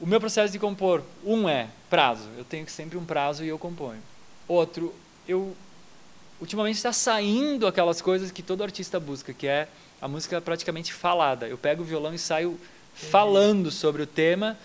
o 0.00 0.06
meu 0.06 0.20
processo 0.20 0.52
de 0.52 0.58
compor, 0.58 1.02
um 1.24 1.48
é 1.48 1.68
prazo. 1.88 2.28
Eu 2.36 2.44
tenho 2.44 2.68
sempre 2.68 2.98
um 2.98 3.04
prazo 3.04 3.44
e 3.44 3.48
eu 3.48 3.58
componho. 3.58 4.02
Outro, 4.46 4.94
eu 5.26 5.56
ultimamente 6.40 6.76
está 6.76 6.92
saindo 6.92 7.66
aquelas 7.66 8.02
coisas 8.02 8.30
que 8.30 8.42
todo 8.42 8.62
artista 8.62 8.98
busca, 8.98 9.32
que 9.32 9.46
é 9.46 9.68
a 10.00 10.08
música 10.08 10.40
praticamente 10.40 10.92
falada. 10.92 11.48
Eu 11.48 11.56
pego 11.56 11.82
o 11.82 11.86
violão 11.86 12.12
e 12.12 12.18
saio 12.18 12.58
falando 12.94 13.70
sobre 13.70 14.02
o 14.02 14.06
tema. 14.06 14.58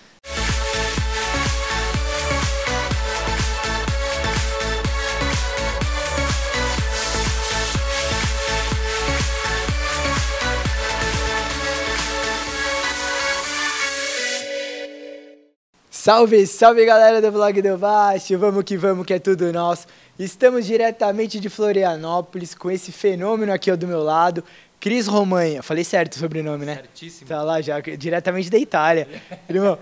Salve, 16.10 16.48
salve 16.48 16.84
galera 16.88 17.22
do 17.22 17.32
Vlog 17.32 17.62
do 17.62 17.78
Baixo, 17.78 18.36
vamos 18.36 18.64
que 18.64 18.76
vamos 18.76 19.06
que 19.06 19.14
é 19.14 19.20
tudo 19.20 19.54
nosso. 19.54 19.86
Estamos 20.18 20.66
diretamente 20.66 21.40
de 21.40 21.50
Florianópolis 21.50 22.56
com 22.56 22.72
esse 22.72 22.92
fenômeno 22.92 23.54
aqui 23.54 23.70
ó, 23.70 23.76
do 23.76 23.86
meu 23.86 24.02
lado, 24.02 24.44
Cris 24.80 25.06
Romanha. 25.06 25.62
Falei 25.62 25.84
certo 25.84 26.14
o 26.14 26.18
sobrenome, 26.18 26.66
né? 26.66 26.78
Certíssimo. 26.78 27.30
Tá 27.30 27.44
lá 27.44 27.62
já, 27.62 27.80
diretamente 27.80 28.50
da 28.50 28.58
Itália. 28.58 29.08
Irmão, 29.48 29.78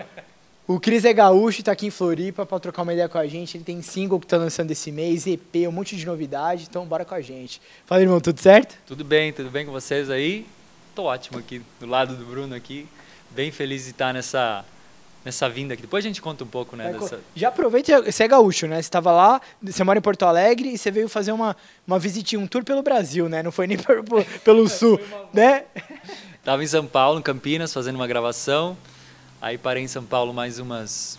o 0.66 0.78
Cris 0.78 1.06
é 1.06 1.14
gaúcho, 1.14 1.62
tá 1.62 1.72
aqui 1.72 1.86
em 1.86 1.90
Floripa 1.90 2.44
para 2.44 2.60
trocar 2.60 2.82
uma 2.82 2.92
ideia 2.92 3.08
com 3.08 3.16
a 3.16 3.26
gente. 3.26 3.56
Ele 3.56 3.64
tem 3.64 3.80
single 3.80 4.20
que 4.20 4.26
tá 4.26 4.36
lançando 4.36 4.70
esse 4.70 4.92
mês, 4.92 5.26
EP, 5.26 5.66
um 5.66 5.72
monte 5.72 5.96
de 5.96 6.04
novidade, 6.04 6.66
então 6.68 6.84
bora 6.84 7.06
com 7.06 7.14
a 7.14 7.22
gente. 7.22 7.58
Fala, 7.86 8.02
irmão, 8.02 8.20
tudo 8.20 8.38
certo? 8.38 8.76
Tudo 8.86 9.02
bem, 9.02 9.32
tudo 9.32 9.48
bem 9.48 9.64
com 9.64 9.72
vocês 9.72 10.10
aí? 10.10 10.46
Tô 10.94 11.04
ótimo 11.04 11.38
aqui, 11.38 11.62
do 11.80 11.86
lado 11.86 12.14
do 12.14 12.26
Bruno 12.26 12.54
aqui. 12.54 12.86
Bem 13.30 13.50
feliz 13.50 13.84
de 13.84 13.92
estar 13.92 14.12
nessa 14.12 14.62
nessa 15.24 15.48
vinda 15.48 15.74
aqui. 15.74 15.82
Depois 15.82 16.04
a 16.04 16.08
gente 16.08 16.22
conta 16.22 16.44
um 16.44 16.46
pouco, 16.46 16.76
né? 16.76 16.92
Dessa... 16.92 17.20
Já 17.34 17.48
aproveita, 17.48 18.02
você 18.02 18.24
é 18.24 18.28
gaúcho, 18.28 18.66
né? 18.66 18.76
Você 18.76 18.80
estava 18.80 19.12
lá, 19.12 19.40
você 19.62 19.84
mora 19.84 19.98
em 19.98 20.02
Porto 20.02 20.24
Alegre 20.24 20.70
e 20.70 20.78
você 20.78 20.90
veio 20.90 21.08
fazer 21.08 21.32
uma, 21.32 21.56
uma 21.86 21.98
visitinha, 21.98 22.40
um 22.40 22.46
tour 22.46 22.64
pelo 22.64 22.82
Brasil, 22.82 23.28
né? 23.28 23.42
Não 23.42 23.52
foi 23.52 23.66
nem 23.66 23.76
por, 23.78 24.02
por, 24.04 24.24
pelo 24.24 24.68
sul, 24.68 25.00
né? 25.32 25.64
Tava 26.44 26.62
em 26.62 26.66
São 26.66 26.86
Paulo, 26.86 27.18
em 27.18 27.22
Campinas, 27.22 27.72
fazendo 27.72 27.96
uma 27.96 28.06
gravação. 28.06 28.76
Aí 29.40 29.58
parei 29.58 29.82
em 29.82 29.88
São 29.88 30.04
Paulo 30.04 30.32
mais 30.32 30.58
umas 30.58 31.18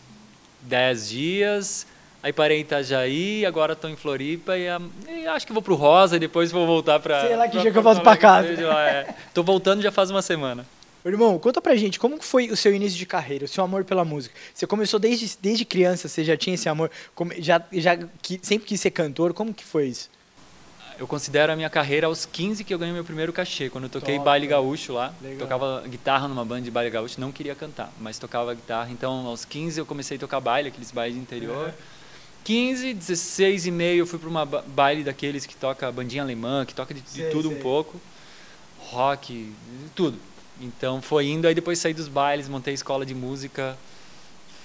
10 0.62 1.10
dias. 1.10 1.88
Aí 2.22 2.34
parei 2.34 2.58
em 2.58 2.62
Itajaí, 2.62 3.46
agora 3.46 3.74
estou 3.74 3.90
em 3.90 3.96
Floripa 3.96 4.58
e, 4.58 4.66
e, 5.08 5.26
acho 5.28 5.48
que 5.48 5.54
vou 5.54 5.62
pro 5.62 5.76
Rosa 5.76 6.18
e 6.18 6.20
depois 6.20 6.52
vou 6.52 6.68
voltar 6.68 7.00
para. 7.00 7.22
Sei 7.22 7.36
lá 7.36 7.48
que 7.48 7.58
dia 7.60 7.72
que 7.72 7.78
eu 7.78 7.82
volto 7.82 8.02
para 8.02 8.18
casa. 8.18 8.50
É. 8.50 9.14
Tô 9.34 9.42
voltando 9.42 9.82
já 9.82 9.92
faz 9.92 10.12
uma 10.12 10.22
semana. 10.22 10.66
Irmão, 11.06 11.40
conta 11.40 11.62
pra 11.62 11.76
gente, 11.76 11.98
como 11.98 12.22
foi 12.22 12.50
o 12.52 12.58
seu 12.58 12.74
início 12.74 12.98
de 12.98 13.06
carreira, 13.06 13.46
o 13.46 13.48
seu 13.48 13.64
amor 13.64 13.86
pela 13.86 14.04
música? 14.04 14.36
Você 14.54 14.68
começou 14.68 15.00
desde, 15.00 15.38
desde 15.42 15.64
criança, 15.64 16.10
você 16.10 16.24
já 16.26 16.36
tinha 16.36 16.56
esse 16.56 16.68
amor, 16.68 16.92
já, 17.38 17.64
já 17.72 17.98
sempre 18.42 18.68
quis 18.68 18.82
ser 18.82 18.92
cantor, 18.92 19.34
como 19.34 19.54
que 19.54 19.64
foi 19.64 19.88
isso? 19.88 20.10
Eu 21.00 21.08
considero 21.08 21.54
a 21.54 21.56
minha 21.56 21.70
carreira 21.70 22.08
aos 22.08 22.26
15 22.26 22.66
que 22.66 22.74
eu 22.74 22.78
ganhei 22.78 22.94
meu 22.94 23.06
primeiro 23.06 23.32
cachê, 23.32 23.70
quando 23.70 23.86
eu 23.86 23.90
toquei 23.90 24.16
Top, 24.16 24.26
baile 24.26 24.46
gaúcho 24.46 24.92
lá, 24.92 25.14
legal. 25.22 25.40
tocava 25.40 25.84
guitarra 25.88 26.28
numa 26.28 26.44
banda 26.44 26.64
de 26.64 26.72
baile 26.72 26.90
gaúcho, 26.90 27.22
não 27.22 27.32
queria 27.32 27.56
cantar, 27.56 27.90
mas 28.02 28.20
tocava 28.20 28.54
guitarra, 28.54 28.92
então 28.92 29.26
aos 29.26 29.46
15 29.46 29.80
eu 29.80 29.86
comecei 29.86 30.18
a 30.18 30.20
tocar 30.20 30.42
baile, 30.42 30.68
aqueles 30.68 30.92
bailes 30.92 31.16
de 31.16 31.22
interior. 31.22 31.74
15, 32.44 32.94
16 32.94 33.68
e 33.68 33.72
meio 33.72 34.00
eu 34.00 34.08
fui 34.08 34.20
para 34.20 34.28
uma 34.28 34.46
baile 34.46 35.04
daqueles 35.04 35.46
que 35.46 35.56
toca 35.56 35.90
bandinha 35.92 36.24
alemã, 36.24 36.66
que 36.66 36.74
toca 36.74 36.94
de, 36.94 37.00
de 37.00 37.10
sei, 37.10 37.30
tudo 37.30 37.48
sei. 37.48 37.58
um 37.58 37.62
pouco, 37.62 38.02
rock, 38.80 39.54
tudo. 39.96 40.18
Então 40.60 41.02
foi 41.02 41.28
indo, 41.28 41.48
aí 41.48 41.56
depois 41.56 41.80
saí 41.80 41.94
dos 41.94 42.08
bailes, 42.08 42.48
montei 42.48 42.74
escola 42.74 43.06
de 43.06 43.16
música, 43.16 43.78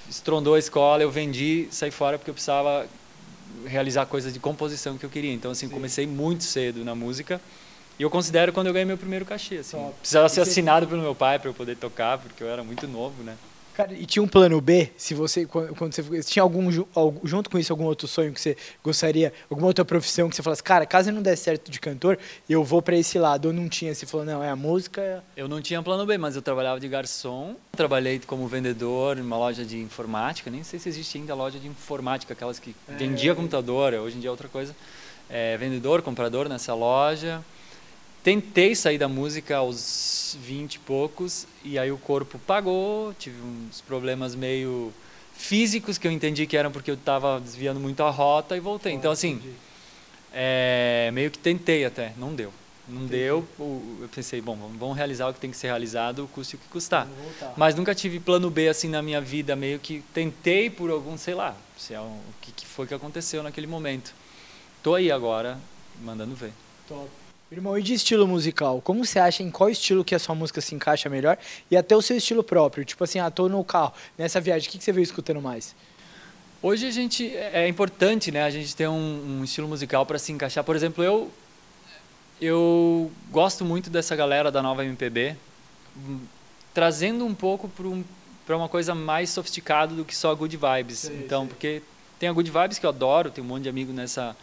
estrondou 0.09 0.55
a 0.55 0.59
escola, 0.59 1.03
eu 1.03 1.11
vendi, 1.11 1.69
saí 1.71 1.91
fora 1.91 2.19
porque 2.19 2.31
eu 2.31 2.35
precisava 2.35 2.87
realizar 3.65 4.07
coisas 4.07 4.33
de 4.33 4.41
composição 4.41 4.99
que 4.99 5.05
eu 5.07 5.11
queria. 5.11 5.33
Então 5.33 5.51
assim, 5.51 5.69
Sim. 5.69 5.73
comecei 5.73 6.07
muito 6.07 6.45
cedo 6.45 6.85
na 6.85 6.95
música. 6.95 7.41
E 7.97 8.03
eu 8.03 8.11
considero 8.11 8.53
quando 8.53 8.67
eu 8.67 8.73
ganhei 8.73 8.85
meu 8.85 8.99
primeiro 8.99 9.25
cachê, 9.25 9.59
assim. 9.59 9.79
Precisava 10.01 10.29
ser 10.29 10.41
assinado 10.41 10.87
pelo 10.89 11.01
meu 11.01 11.15
pai 11.15 11.39
para 11.39 11.49
eu 11.49 11.55
poder 11.55 11.77
tocar, 11.77 12.19
porque 12.19 12.43
eu 12.43 12.49
era 12.49 12.65
muito 12.65 12.89
novo, 12.89 13.23
né? 13.23 13.37
Cara, 13.75 13.93
e 13.93 14.07
tinha 14.07 14.23
um 14.23 14.29
plano 14.29 14.61
B? 14.61 14.91
Se 14.97 15.15
você, 15.15 15.45
quando 15.45 15.93
você 15.93 16.23
tinha 16.23 16.43
algum 16.45 16.71
junto 17.25 17.51
com 17.51 17.59
isso 17.59 17.73
algum 17.73 17.85
outro 17.85 18.07
sonho 18.07 18.33
que 18.33 18.41
você 18.41 18.57
gostaria, 18.85 19.33
alguma 19.51 19.67
outra 19.67 19.85
profissão 19.85 20.29
que 20.29 20.37
você 20.37 20.43
falasse, 20.43 20.63
cara, 20.63 20.87
caso 20.87 21.11
não 21.11 21.21
der 21.21 21.37
certo 21.37 21.73
de 21.73 21.81
cantor, 21.81 22.17
eu 22.49 22.63
vou 22.63 22.81
para 22.81 22.97
esse 22.97 23.19
lado. 23.19 23.47
Ou 23.47 23.53
não 23.53 23.69
tinha? 23.69 23.93
Você 23.93 24.07
falou, 24.07 24.25
não, 24.25 24.43
é 24.45 24.49
a 24.49 24.55
música. 24.55 25.25
Eu 25.37 25.49
não 25.49 25.61
tinha 25.61 25.83
plano 25.83 26.07
B, 26.07 26.17
mas 26.17 26.37
eu 26.37 26.43
trabalhava 26.43 26.79
de 26.79 26.87
garçom, 26.87 27.57
trabalhei 27.73 28.21
como 28.25 28.47
vendedor 28.47 29.19
em 29.19 29.23
uma 29.23 29.37
loja 29.37 29.65
de 29.65 29.81
informática. 29.81 30.51
Nem 30.53 30.63
sei 30.63 30.79
se 30.79 30.89
existe 30.89 31.19
ainda 31.19 31.35
loja 31.35 31.59
de 31.59 31.67
informática, 31.67 32.33
aquelas 32.33 32.61
que 32.61 32.77
é, 32.89 32.93
vendia 32.95 33.35
computador. 33.35 33.93
Hoje 33.95 34.17
em 34.17 34.21
dia 34.21 34.29
é 34.29 34.31
outra 34.31 34.49
coisa. 34.49 34.75
É, 35.29 35.57
vendedor, 35.57 36.01
comprador 36.01 36.49
nessa 36.49 36.75
loja. 36.75 37.43
Tentei 38.25 38.75
sair 38.75 38.97
da 38.97 39.07
música 39.07 39.59
aos 39.59 40.35
20 40.41 40.77
e 40.77 40.79
poucos 40.79 41.47
e 41.63 41.79
aí 41.79 41.93
o 41.93 41.99
corpo 41.99 42.39
pagou, 42.39 43.13
tive 43.19 43.39
uns 43.43 43.83
problemas 43.83 44.35
meio 44.35 44.95
físicos 45.35 45.99
que 45.99 46.09
eu 46.09 46.11
entendi 46.11 46.47
que 46.47 46.57
eram 46.57 46.73
porque 46.73 46.91
eu 46.91 46.95
estava 46.95 47.39
desviando 47.39 47.79
muito 47.79 48.03
a 48.03 48.09
rota 48.09 48.57
e 48.57 48.61
voltei. 48.61 48.95
então 48.95 49.13
assim, 49.13 49.43
é, 50.33 51.11
meio 51.13 51.31
que 51.31 51.39
tentei 51.39 51.85
até, 51.85 52.15
não 52.17 52.35
deu. 52.35 52.51
Não 52.89 53.03
entendi. 53.03 53.13
deu, 53.13 53.47
eu 53.59 54.09
pensei, 54.15 54.41
bom, 54.41 54.57
vamos 54.79 54.97
realizar 54.97 55.29
o 55.29 55.35
que 55.35 55.41
tem 55.41 55.51
que 55.51 55.57
ser 55.59 55.67
realizado, 55.67 56.27
custe 56.33 56.57
o 56.57 56.59
que 56.59 56.69
custar. 56.69 57.07
Mas 57.59 57.75
nunca 57.75 57.95
tive 57.95 58.21
plano 58.21 58.49
B 58.49 58.69
assim 58.69 58.89
na 58.89 59.03
minha 59.03 59.21
vida, 59.21 59.55
meio 59.55 59.79
que 59.79 60.03
tentei 60.15 60.71
por 60.71 60.91
algum, 60.91 61.19
sei 61.19 61.35
lá, 61.35 61.55
se 61.77 61.93
é 61.93 62.01
um, 62.01 62.05
o 62.05 62.35
que, 62.41 62.53
que 62.53 62.65
foi 62.67 62.87
que 62.87 62.95
aconteceu 62.95 63.43
naquele 63.43 63.67
momento. 63.67 64.15
Tô 64.83 64.95
aí 64.95 65.13
agora, 65.13 65.59
mandando 66.03 66.35
ver. 66.35 66.53
Top. 66.89 67.24
Irmão, 67.55 67.79
e 67.79 67.83
de 67.83 67.95
estilo 67.95 68.27
musical? 68.27 68.81
Como 68.81 69.05
você 69.05 69.21
acha 69.21 69.41
em 69.41 69.49
qual 69.49 69.71
estilo 69.71 70.05
que 70.05 70.13
a 70.13 70.19
sua 70.19 70.35
música 70.35 70.61
se 70.61 70.75
encaixa 70.75 71.09
melhor? 71.09 71.39
E 71.71 71.77
até 71.77 71.97
o 71.97 72.03
seu 72.03 72.17
estilo 72.17 72.43
próprio? 72.43 72.85
Tipo 72.85 73.05
assim, 73.05 73.21
ah, 73.21 73.31
tô 73.31 73.49
no 73.49 73.63
carro, 73.63 73.93
nessa 74.19 74.41
viagem, 74.41 74.69
o 74.69 74.73
que, 74.73 74.79
que 74.79 74.83
você 74.83 74.91
veio 74.91 75.05
escutando 75.05 75.41
mais? 75.41 75.75
Hoje 76.61 76.85
a 76.85 76.91
gente 76.91 77.33
é 77.37 77.69
importante, 77.69 78.33
né, 78.33 78.43
a 78.43 78.51
gente 78.51 78.75
ter 78.75 78.89
um, 78.89 79.39
um 79.39 79.45
estilo 79.45 79.69
musical 79.69 80.05
para 80.05 80.19
se 80.19 80.33
encaixar. 80.33 80.65
Por 80.65 80.75
exemplo, 80.75 81.05
eu 81.05 81.31
eu 82.41 83.13
gosto 83.31 83.65
muito 83.65 83.89
dessa 83.89 84.17
galera 84.17 84.51
da 84.51 84.61
nova 84.61 84.85
MPB, 84.85 85.37
trazendo 86.73 87.25
um 87.25 87.35
pouco 87.35 87.69
para 87.69 87.87
um, 87.87 88.05
uma 88.49 88.69
coisa 88.69 88.97
mais 88.97 89.31
sofisticada 89.31 89.95
do 89.95 90.05
que 90.05 90.17
só 90.17 90.35
good 90.35 90.57
vibes. 90.57 90.99
Sim, 90.99 91.23
então, 91.25 91.43
sim. 91.43 91.49
porque 91.49 91.83
tem 92.19 92.29
a 92.29 92.33
good 92.33 92.51
vibes 92.51 92.79
que 92.81 92.87
eu 92.87 92.91
adoro, 92.91 93.31
tem 93.31 93.45
um 93.45 93.47
monte 93.47 93.63
de 93.63 93.69
amigo 93.69 93.93
nessa 93.93 94.37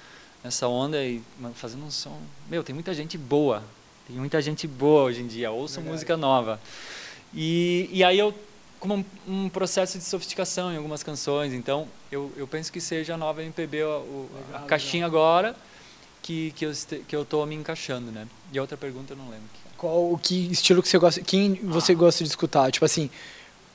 nessa 0.44 0.68
onda 0.68 1.04
e 1.04 1.22
fazendo 1.56 1.86
um 1.86 1.92
som. 1.92 2.20
Meu, 2.50 2.64
tem 2.64 2.74
muita 2.74 2.94
gente 2.94 3.18
boa. 3.18 3.64
Tem 4.08 4.16
muita 4.16 4.42
gente 4.42 4.68
boa 4.68 5.04
hoje 5.04 5.22
em 5.22 5.28
dia. 5.28 5.52
Ouça 5.52 5.76
Verdade. 5.76 5.94
música 5.94 6.18
nova. 6.18 6.60
E, 7.34 7.90
e 7.92 8.04
aí 8.04 8.20
eu 8.20 8.34
como 8.82 8.96
um, 8.96 9.06
um, 9.28 9.48
processo 9.48 10.00
de 10.00 10.04
sofisticação 10.04 10.74
em 10.74 10.76
algumas 10.76 11.04
canções. 11.04 11.54
Então, 11.54 11.88
eu, 12.12 12.32
eu 12.36 12.48
penso 12.48 12.72
que 12.72 12.82
seja 12.82 13.14
a 13.14 13.18
nova 13.18 13.44
MPB, 13.44 13.84
o, 13.84 14.28
a 14.56 14.60
caixinha 14.62 15.06
agora, 15.06 15.56
que, 16.20 16.52
que, 16.56 16.66
eu, 16.66 16.72
que 17.08 17.16
eu 17.16 17.24
tô 17.24 17.46
me 17.46 17.54
encaixando, 17.54 18.12
né? 18.12 18.28
E 18.52 18.58
a 18.58 18.62
outra 18.62 18.76
pergunta 18.76 19.14
eu 19.14 19.18
não 19.18 19.26
lembro. 19.26 19.46
Qual 19.78 20.12
o 20.12 20.18
que 20.18 20.52
estilo 20.52 20.82
que 20.82 20.90
você 20.90 20.98
gosta, 20.98 21.22
quem 21.22 21.54
você 21.64 21.92
ah. 21.92 21.96
gosta 21.96 22.24
de 22.24 22.30
escutar? 22.32 22.72
Tipo 22.72 22.86
assim, 22.86 23.10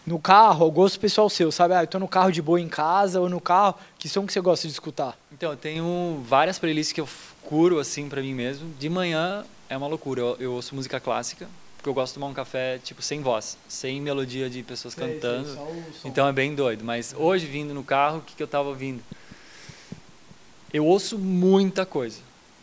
no 0.06 0.18
carro, 0.20 0.66
o 0.66 0.70
gosto 0.70 1.00
pessoal 1.00 1.28
seu, 1.28 1.50
sabe? 1.50 1.74
Ah, 1.74 1.82
eu 1.82 1.86
tô 1.86 1.98
no 1.98 2.06
carro 2.06 2.30
de 2.30 2.40
boa 2.40 2.60
em 2.60 2.68
casa 2.68 3.20
ou 3.20 3.28
no 3.28 3.40
carro, 3.40 3.74
que 3.98 4.08
som 4.08 4.24
que 4.24 4.32
você 4.32 4.40
gosta 4.40 4.68
de 4.68 4.72
escutar? 4.72 5.18
Então, 5.32 5.50
eu 5.50 5.56
tenho 5.56 6.22
várias 6.26 6.58
playlists 6.58 6.92
que 6.92 7.00
eu 7.00 7.08
curo 7.42 7.78
assim 7.80 8.08
para 8.08 8.22
mim 8.22 8.32
mesmo. 8.32 8.72
De 8.78 8.88
manhã 8.88 9.44
é 9.68 9.76
uma 9.76 9.88
loucura, 9.88 10.20
eu, 10.20 10.36
eu, 10.38 10.52
ouço 10.52 10.74
música 10.74 11.00
clássica, 11.00 11.48
porque 11.76 11.88
eu 11.88 11.94
gosto 11.94 12.12
de 12.12 12.14
tomar 12.14 12.28
um 12.28 12.34
café 12.34 12.78
tipo 12.78 13.02
sem 13.02 13.20
voz, 13.20 13.58
sem 13.68 14.00
melodia 14.00 14.48
de 14.48 14.62
pessoas 14.62 14.94
sei, 14.94 15.14
cantando. 15.14 15.52
Sei, 15.52 16.02
então 16.04 16.28
é 16.28 16.32
bem 16.32 16.54
doido, 16.54 16.84
mas 16.84 17.12
hoje 17.16 17.47
vindo 17.47 17.74
no 17.74 17.82
carro, 17.82 18.18
o 18.18 18.22
que 18.22 18.36
que 18.36 18.42
eu 18.42 18.48
tava 18.48 18.68
ouvindo? 18.68 19.02
Eu 20.72 20.84
ouço 20.86 21.18
muita 21.18 21.84
coisa. 21.84 22.18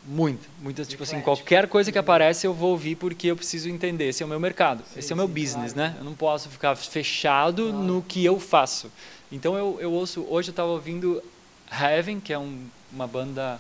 Muita, 0.06 0.46
muitas, 0.62 0.86
tipo 0.86 1.04
assim, 1.04 1.22
qualquer 1.22 1.68
coisa 1.68 1.90
que 1.90 1.98
aparece 1.98 2.46
eu 2.46 2.54
vou 2.54 2.72
ouvir 2.72 2.96
porque 2.96 3.28
eu 3.28 3.38
preciso 3.38 3.70
entender. 3.70 4.10
Esse 4.10 4.22
é 4.22 4.26
o 4.26 4.30
meu 4.30 4.40
mercado, 4.40 4.84
sim, 4.86 5.00
esse 5.00 5.12
é 5.12 5.14
o 5.14 5.18
meu 5.18 5.28
sim, 5.28 5.34
business, 5.34 5.74
claro. 5.74 5.94
né? 5.94 5.96
Eu 5.98 6.04
não 6.04 6.14
posso 6.14 6.50
ficar 6.50 6.76
fechado 6.76 7.70
claro. 7.70 7.78
no 7.86 8.02
que 8.02 8.24
eu 8.24 8.38
faço. 8.38 8.92
Então 9.32 9.58
eu, 9.58 9.78
eu 9.80 9.92
ouço, 9.94 10.26
hoje 10.30 10.50
eu 10.50 10.52
estava 10.52 10.70
ouvindo 10.70 11.24
Heaven, 11.72 12.20
que 12.20 12.34
é 12.34 12.38
um, 12.38 12.66
uma 12.92 13.08
banda, 13.08 13.60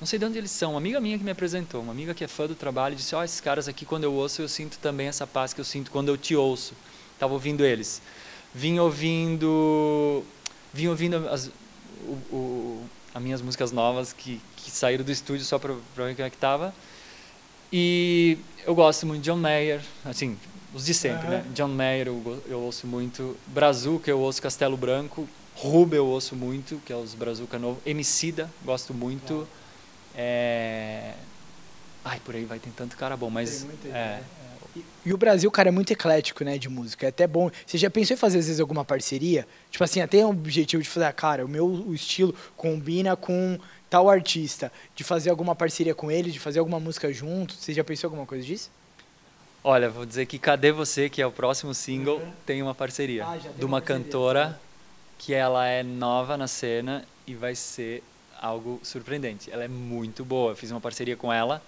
não 0.00 0.06
sei 0.06 0.18
de 0.18 0.24
onde 0.24 0.36
eles 0.36 0.50
são, 0.50 0.72
uma 0.72 0.78
amiga 0.78 1.00
minha 1.00 1.16
que 1.16 1.24
me 1.24 1.30
apresentou, 1.30 1.80
uma 1.80 1.92
amiga 1.92 2.12
que 2.12 2.24
é 2.24 2.28
fã 2.28 2.48
do 2.48 2.56
trabalho, 2.56 2.96
disse: 2.96 3.14
Ó, 3.14 3.20
oh, 3.20 3.24
esses 3.24 3.40
caras 3.40 3.68
aqui, 3.68 3.86
quando 3.86 4.04
eu 4.04 4.12
ouço, 4.12 4.42
eu 4.42 4.48
sinto 4.48 4.78
também 4.78 5.06
essa 5.06 5.26
paz 5.26 5.54
que 5.54 5.60
eu 5.60 5.64
sinto 5.64 5.92
quando 5.92 6.08
eu 6.08 6.16
te 6.16 6.34
ouço. 6.34 6.74
Estava 7.14 7.32
ouvindo 7.32 7.64
eles. 7.64 8.02
Vim 8.52 8.80
ouvindo, 8.80 10.24
vim 10.74 10.88
ouvindo 10.88 11.28
as, 11.28 11.50
o, 12.04 12.34
o, 12.34 12.86
as 13.14 13.22
minhas 13.22 13.42
músicas 13.42 13.72
novas 13.72 14.12
que 14.12 14.40
que 14.62 14.70
saíram 14.70 15.04
do 15.04 15.10
estúdio 15.10 15.44
só 15.44 15.58
para 15.58 15.74
ver 15.74 16.14
como 16.14 16.26
é 16.26 16.30
que 16.30 16.36
tava. 16.36 16.74
E 17.72 18.38
eu 18.66 18.74
gosto 18.74 19.06
muito 19.06 19.22
de 19.22 19.30
John 19.30 19.36
Mayer, 19.36 19.80
assim, 20.04 20.38
os 20.74 20.84
de 20.84 20.94
sempre, 20.94 21.26
uhum. 21.26 21.32
né? 21.32 21.44
John 21.54 21.68
Mayer 21.68 22.08
eu, 22.08 22.42
eu 22.46 22.60
ouço 22.60 22.86
muito, 22.86 23.36
Brazuca 23.46 24.10
eu 24.10 24.20
ouço 24.20 24.40
Castelo 24.40 24.76
Branco, 24.76 25.28
Ruba 25.56 25.96
eu 25.96 26.06
ouço 26.06 26.36
muito, 26.36 26.80
que 26.84 26.92
é 26.92 26.96
os 26.96 27.14
Brazuca 27.14 27.58
novo, 27.58 27.80
Emicida, 27.84 28.50
gosto 28.64 28.94
muito. 28.94 29.46
É... 30.14 31.14
Ai, 32.04 32.20
por 32.24 32.34
aí 32.34 32.44
vai, 32.44 32.58
tem 32.58 32.72
tanto 32.72 32.96
cara 32.96 33.16
bom, 33.16 33.30
mas... 33.30 33.66
é, 33.86 33.88
né? 33.88 34.22
E, 34.76 34.84
e, 35.06 35.12
o 35.12 35.16
Brasil, 35.16 35.50
cara, 35.50 35.68
é 35.68 35.72
muito 35.72 35.92
eclético, 35.92 36.44
né, 36.44 36.58
de 36.58 36.68
música. 36.68 37.06
É 37.06 37.08
até 37.08 37.26
bom. 37.26 37.50
Você 37.66 37.76
já 37.76 37.90
pensou 37.90 38.14
em 38.14 38.18
fazer, 38.18 38.38
às 38.38 38.46
vezes, 38.46 38.60
alguma 38.60 38.84
parceria? 38.84 39.46
Tipo 39.70 39.84
assim, 39.84 40.00
até 40.00 40.24
um 40.24 40.30
objetivo 40.30 40.82
de 40.82 40.88
fazer, 40.88 41.06
ah, 41.06 41.12
cara, 41.12 41.44
o 41.44 41.48
meu 41.48 41.66
o 41.66 41.94
estilo 41.94 42.34
combina 42.56 43.16
com 43.16 43.58
tal 43.90 44.08
artista. 44.08 44.72
De 44.94 45.04
fazer 45.04 45.30
alguma 45.30 45.54
parceria 45.54 45.94
com 45.94 46.10
ele, 46.10 46.30
de 46.30 46.38
fazer 46.38 46.58
alguma 46.58 46.80
música 46.80 47.12
junto. 47.12 47.54
Você 47.54 47.74
já 47.74 47.84
pensou 47.84 48.08
alguma 48.08 48.26
coisa 48.26 48.44
disso? 48.44 48.70
Olha, 49.64 49.88
vou 49.88 50.04
dizer 50.04 50.26
que 50.26 50.38
Cadê 50.38 50.72
Você, 50.72 51.08
que 51.08 51.22
é 51.22 51.26
o 51.26 51.30
próximo 51.30 51.72
single, 51.72 52.16
uhum. 52.16 52.32
tem 52.44 52.62
uma 52.62 52.74
parceria. 52.74 53.24
Ah, 53.24 53.36
de 53.36 53.64
uma, 53.64 53.80
cantora 53.80 54.58
que 55.18 55.32
ela 55.32 55.68
é 55.68 55.84
nova 55.84 56.36
na 56.36 56.48
cena 56.48 57.04
e 57.26 57.34
vai 57.34 57.54
ser 57.54 58.02
algo 58.40 58.80
surpreendente. 58.82 59.52
Ela 59.52 59.64
é 59.64 59.68
muito 59.68 60.24
boa. 60.24 60.52
Eu 60.52 60.56
fiz 60.56 60.72
uma 60.72 60.80
parceria 60.80 61.16
com 61.16 61.32
ela. 61.32 61.62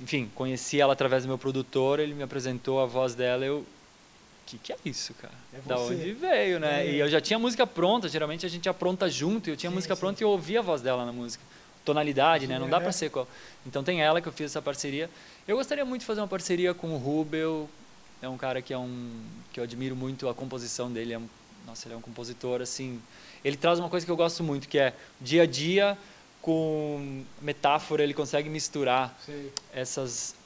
Enfim, 0.00 0.30
conheci 0.34 0.80
ela 0.80 0.92
através 0.92 1.24
do 1.24 1.28
meu 1.28 1.38
produtor, 1.38 2.00
ele 2.00 2.14
me 2.14 2.22
apresentou 2.22 2.80
a 2.80 2.86
voz 2.86 3.14
dela, 3.14 3.44
eu 3.44 3.64
o 4.46 4.48
que, 4.48 4.58
que 4.58 4.72
é 4.72 4.76
isso, 4.84 5.12
cara? 5.14 5.34
É 5.52 5.58
da 5.66 5.76
onde 5.76 6.12
veio, 6.12 6.60
né? 6.60 6.86
É. 6.86 6.92
E 6.92 6.98
eu 7.00 7.08
já 7.08 7.20
tinha 7.20 7.36
música 7.36 7.66
pronta, 7.66 8.08
geralmente 8.08 8.46
a 8.46 8.48
gente 8.48 8.68
apronta 8.68 9.10
junto, 9.10 9.48
e 9.48 9.52
eu 9.52 9.56
tinha 9.56 9.70
sim, 9.70 9.74
música 9.74 9.96
sim. 9.96 10.00
pronta 10.00 10.22
e 10.22 10.24
eu 10.24 10.30
ouvia 10.30 10.60
a 10.60 10.62
voz 10.62 10.80
dela 10.80 11.04
na 11.04 11.12
música. 11.12 11.42
Tonalidade, 11.84 12.46
sim, 12.46 12.52
né? 12.52 12.56
Não 12.56 12.68
dá 12.68 12.76
é. 12.76 12.80
para 12.80 12.92
ser 12.92 13.10
qual. 13.10 13.26
Então 13.66 13.82
tem 13.82 14.02
ela 14.02 14.20
que 14.20 14.28
eu 14.28 14.32
fiz 14.32 14.46
essa 14.46 14.62
parceria. 14.62 15.10
Eu 15.48 15.56
gostaria 15.56 15.84
muito 15.84 16.02
de 16.02 16.06
fazer 16.06 16.20
uma 16.20 16.28
parceria 16.28 16.72
com 16.72 16.94
o 16.94 16.96
Rubel. 16.96 17.68
É 18.22 18.28
um 18.28 18.36
cara 18.36 18.62
que 18.62 18.72
é 18.72 18.78
um 18.78 19.10
que 19.52 19.58
eu 19.58 19.64
admiro 19.64 19.96
muito 19.96 20.28
a 20.28 20.34
composição 20.34 20.92
dele, 20.92 21.14
é 21.14 21.18
um, 21.18 21.28
nossa, 21.66 21.88
ele 21.88 21.94
é 21.94 21.98
um 21.98 22.00
compositor 22.00 22.62
assim. 22.62 23.02
Ele 23.44 23.56
traz 23.56 23.80
uma 23.80 23.88
coisa 23.88 24.06
que 24.06 24.12
eu 24.12 24.16
gosto 24.16 24.44
muito, 24.44 24.68
que 24.68 24.78
é 24.78 24.94
dia 25.20 25.42
a 25.42 25.46
dia 25.46 25.98
com 26.46 27.24
metáfora, 27.42 28.04
ele 28.04 28.14
consegue 28.14 28.48
misturar 28.48 29.18
essas 29.74 30.36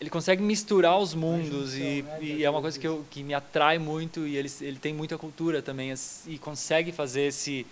ele 0.00 0.08
consegue 0.08 0.42
misturar 0.42 0.98
os 0.98 1.12
mundos 1.12 1.72
junção, 1.72 1.86
e, 1.86 2.02
né? 2.02 2.18
e, 2.22 2.42
é 2.42 2.48
uma 2.48 2.62
coisa 2.62 2.78
que, 2.78 2.88
eu, 2.88 3.04
que 3.10 3.22
me 3.22 3.34
atrai 3.34 3.78
muito 3.78 4.26
e 4.26 4.34
ele, 4.34 4.50
ele 4.62 4.78
tem 4.78 4.94
muita 4.94 5.18
cultura 5.18 5.60
também 5.60 5.92
e 6.26 6.38
consegue 6.38 6.90
fazer 6.90 7.24
esse 7.26 7.66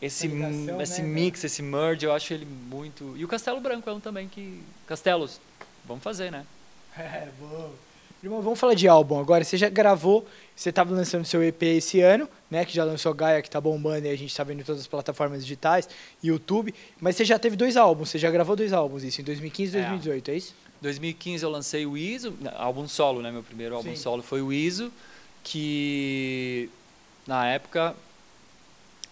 esse, 0.00 0.26
ligação, 0.26 0.80
esse 0.80 1.02
né, 1.02 1.08
mix, 1.08 1.44
esse 1.44 1.60
merge, 1.60 2.06
eu 2.06 2.12
acho 2.12 2.32
ele 2.32 2.46
muito. 2.46 3.14
E 3.16 3.24
o 3.24 3.28
Castelo 3.28 3.60
Branco 3.60 3.90
é 3.90 3.92
um 3.92 4.00
também 4.00 4.26
que. 4.26 4.62
Castelos, 4.86 5.40
vamos 5.84 6.02
fazer, 6.02 6.32
né? 6.32 6.46
É, 6.96 7.28
bom. 7.38 7.74
Irmão, 8.22 8.42
vamos 8.42 8.58
falar 8.58 8.74
de 8.74 8.88
álbum 8.88 9.18
agora. 9.20 9.44
Você 9.44 9.56
já 9.56 9.68
gravou, 9.68 10.26
você 10.54 10.70
estava 10.70 10.92
lançando 10.92 11.24
seu 11.24 11.42
EP 11.42 11.62
esse 11.62 12.00
ano, 12.00 12.28
né? 12.50 12.64
Que 12.64 12.74
já 12.74 12.84
lançou 12.84 13.14
Gaia, 13.14 13.40
que 13.40 13.48
tá 13.48 13.60
bombando 13.60 14.06
e 14.06 14.10
a 14.10 14.16
gente 14.16 14.30
está 14.30 14.42
vendo 14.42 14.60
em 14.60 14.64
todas 14.64 14.80
as 14.80 14.86
plataformas 14.86 15.42
digitais, 15.42 15.88
YouTube. 16.22 16.74
Mas 17.00 17.16
você 17.16 17.24
já 17.24 17.38
teve 17.38 17.56
dois 17.56 17.76
álbuns, 17.76 18.10
você 18.10 18.18
já 18.18 18.30
gravou 18.30 18.56
dois 18.56 18.72
álbuns, 18.72 19.04
isso, 19.04 19.20
em 19.20 19.24
2015 19.24 19.76
e 19.76 19.80
2018, 19.80 20.30
é, 20.30 20.34
é 20.34 20.36
isso? 20.36 20.54
2015 20.82 21.44
eu 21.44 21.50
lancei 21.50 21.86
o 21.86 21.96
ISO, 21.96 22.34
álbum 22.56 22.88
solo, 22.88 23.22
né? 23.22 23.30
Meu 23.30 23.42
primeiro 23.42 23.76
álbum 23.76 23.90
Sim. 23.90 24.02
solo 24.02 24.22
foi 24.22 24.42
o 24.42 24.52
ISO, 24.52 24.92
que 25.44 26.68
na 27.26 27.46
época 27.46 27.94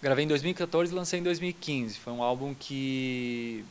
Gravei 0.02 0.24
em 0.24 0.28
2014 0.28 0.92
e 0.92 0.94
lancei 0.94 1.20
em 1.20 1.22
2015. 1.22 1.98
Foi 1.98 2.12
um 2.12 2.22
álbum 2.22 2.54
que 2.54 3.64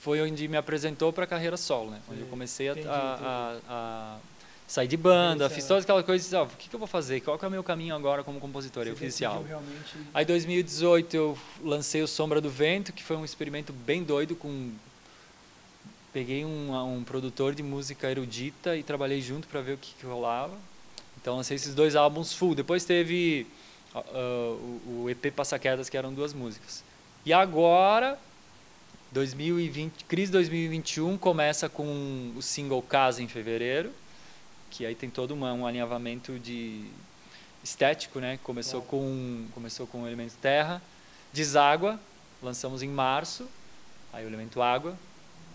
foi 0.00 0.20
onde 0.22 0.48
me 0.48 0.56
apresentou 0.56 1.12
para 1.12 1.24
a 1.24 1.26
carreira 1.26 1.56
solo, 1.56 1.90
né? 1.90 2.00
Onde 2.10 2.22
eu 2.22 2.26
comecei 2.26 2.68
a, 2.68 2.74
a, 2.88 3.58
a, 3.68 4.16
sair 4.68 4.86
de 4.86 4.98
banda, 4.98 5.48
fiz 5.48 5.66
todas 5.66 5.82
aquelas 5.82 6.04
coisas, 6.04 6.30
ó, 6.34 6.44
o 6.44 6.46
que, 6.48 6.68
que, 6.68 6.76
eu 6.76 6.78
vou 6.78 6.86
fazer? 6.86 7.20
Qual 7.22 7.38
é 7.42 7.46
o 7.46 7.50
meu 7.50 7.64
caminho 7.64 7.94
agora 7.94 8.22
como 8.22 8.38
compositor? 8.38 8.84
Você 8.84 8.90
eu 8.90 8.96
fiz 8.96 9.14
esse 9.14 9.24
álbum. 9.24 9.48
Realmente... 9.48 9.96
Aí 10.12 10.24
em 10.24 10.26
2018 10.26 11.16
eu 11.16 11.38
lancei 11.64 12.02
o 12.02 12.06
Sombra 12.06 12.38
do 12.38 12.50
Vento, 12.50 12.92
que 12.92 13.02
foi 13.02 13.16
um 13.16 13.24
experimento 13.24 13.72
bem 13.72 14.04
doido 14.04 14.36
com 14.36 14.70
peguei 16.12 16.44
um, 16.44 16.96
um 16.96 17.02
produtor 17.02 17.54
de 17.54 17.62
música 17.62 18.10
erudita 18.10 18.76
e 18.76 18.82
trabalhei 18.82 19.22
junto 19.22 19.48
para 19.48 19.60
ver 19.60 19.74
o 19.74 19.78
que, 19.78 19.94
que 19.98 20.06
rolava. 20.06 20.54
Então 21.20 21.36
lancei 21.36 21.56
esses 21.56 21.74
dois 21.74 21.96
álbuns 21.96 22.34
full. 22.34 22.54
Depois 22.54 22.84
teve 22.84 23.46
uh, 23.94 24.00
o, 24.06 25.02
o, 25.04 25.10
EP 25.10 25.32
Passaquedas, 25.34 25.88
que 25.88 25.96
eram 25.96 26.12
duas 26.12 26.34
músicas. 26.34 26.84
E 27.24 27.32
agora, 27.32 28.18
2020, 29.12 30.04
crise 30.04 30.30
2021 30.32 31.16
começa 31.16 31.68
com 31.68 32.32
o 32.36 32.42
single 32.42 32.82
Casa 32.82 33.22
em 33.22 33.28
fevereiro, 33.28 33.90
que 34.70 34.86
aí 34.86 34.94
tem 34.94 35.10
todo 35.10 35.32
uma, 35.32 35.52
um 35.52 35.66
alinhavamento 35.66 36.38
de 36.38 36.84
estético, 37.62 38.20
né? 38.20 38.38
Começou 38.42 38.82
com 38.82 39.46
começou 39.54 39.86
com 39.86 40.02
o 40.02 40.06
elemento 40.06 40.34
terra, 40.40 40.80
deságua, 41.32 41.98
lançamos 42.42 42.82
em 42.82 42.88
março, 42.88 43.46
aí 44.12 44.24
o 44.24 44.28
elemento 44.28 44.62
água. 44.62 44.96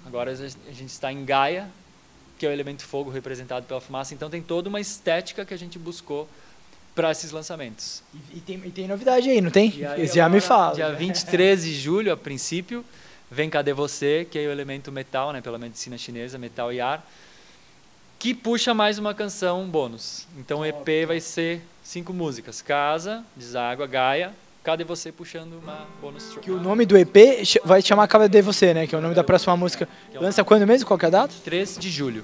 Agora 0.05 0.31
a 0.31 0.35
gente 0.35 0.89
está 0.89 1.11
em 1.11 1.23
Gaia, 1.23 1.69
que 2.37 2.45
é 2.45 2.49
o 2.49 2.51
elemento 2.51 2.83
fogo 2.83 3.09
representado 3.09 3.65
pela 3.65 3.79
fumaça. 3.79 4.13
Então 4.13 4.29
tem 4.29 4.41
toda 4.41 4.67
uma 4.67 4.81
estética 4.81 5.45
que 5.45 5.53
a 5.53 5.57
gente 5.57 5.79
buscou 5.79 6.27
para 6.93 7.11
esses 7.11 7.31
lançamentos. 7.31 8.03
E, 8.13 8.37
e, 8.37 8.41
tem, 8.41 8.61
e, 8.65 8.71
tem, 8.71 8.87
novidade 8.87 9.29
aí, 9.29 9.41
não 9.41 9.49
tem? 9.49 9.73
Aí, 9.85 10.05
já 10.07 10.29
me 10.29 10.41
fala. 10.41 10.75
Dia 10.75 10.91
23 10.93 11.63
de 11.63 11.73
julho, 11.73 12.11
a 12.11 12.17
princípio, 12.17 12.85
vem 13.31 13.49
Cadê 13.49 13.73
Você, 13.73 14.27
que 14.29 14.37
é 14.37 14.47
o 14.47 14.51
elemento 14.51 14.91
metal, 14.91 15.31
né, 15.31 15.41
pela 15.41 15.57
medicina 15.57 15.97
chinesa, 15.97 16.37
metal 16.37 16.71
e 16.71 16.79
ar, 16.79 17.05
que 18.23 18.33
puxa 18.33 18.73
mais 18.73 18.97
uma 18.97 19.13
canção 19.13 19.67
bônus. 19.67 20.25
Então 20.37 20.61
o 20.61 20.65
EP 20.65 21.05
vai 21.05 21.19
ser 21.19 21.61
cinco 21.83 22.13
músicas: 22.13 22.61
Casa, 22.61 23.21
Deságua, 23.35 23.85
Gaia, 23.85 24.31
Cadê 24.63 24.85
Você 24.85 25.11
puxando 25.11 25.59
uma 25.61 25.85
bônus 25.99 26.23
track. 26.27 26.39
Que 26.39 26.49
o 26.49 26.57
nome 26.57 26.85
do 26.85 26.97
EP 26.97 27.17
vai 27.65 27.81
chamar 27.81 28.07
Cadê 28.07 28.41
Você, 28.41 28.73
né? 28.73 28.87
Que 28.87 28.95
é 28.95 28.97
o 28.97 29.01
nome 29.01 29.13
da 29.13 29.25
próxima 29.25 29.57
música. 29.57 29.89
É 30.13 30.17
Lança 30.17 30.41
quando 30.41 30.65
mesmo? 30.65 30.87
Qual 30.87 30.97
é 31.03 31.05
a 31.05 31.09
data? 31.09 31.33
3 31.43 31.77
de 31.77 31.89
julho. 31.89 32.23